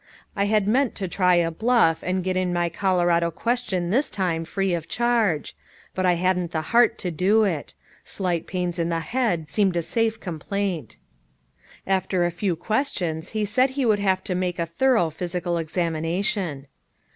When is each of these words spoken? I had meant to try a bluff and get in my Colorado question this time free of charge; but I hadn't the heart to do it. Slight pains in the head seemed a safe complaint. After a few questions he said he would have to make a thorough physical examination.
I 0.35 0.45
had 0.45 0.67
meant 0.67 0.95
to 0.95 1.07
try 1.07 1.35
a 1.35 1.51
bluff 1.51 1.99
and 2.01 2.23
get 2.23 2.35
in 2.35 2.51
my 2.51 2.69
Colorado 2.69 3.29
question 3.29 3.91
this 3.91 4.09
time 4.09 4.45
free 4.45 4.73
of 4.73 4.87
charge; 4.87 5.55
but 5.93 6.07
I 6.07 6.13
hadn't 6.13 6.49
the 6.49 6.61
heart 6.73 6.97
to 6.97 7.11
do 7.11 7.43
it. 7.43 7.75
Slight 8.03 8.47
pains 8.47 8.79
in 8.79 8.89
the 8.89 9.01
head 9.01 9.47
seemed 9.51 9.77
a 9.77 9.83
safe 9.83 10.19
complaint. 10.19 10.97
After 11.85 12.25
a 12.25 12.31
few 12.31 12.55
questions 12.55 13.29
he 13.37 13.45
said 13.45 13.69
he 13.69 13.85
would 13.85 13.99
have 13.99 14.23
to 14.23 14.33
make 14.33 14.57
a 14.57 14.65
thorough 14.65 15.11
physical 15.11 15.59
examination. 15.59 16.65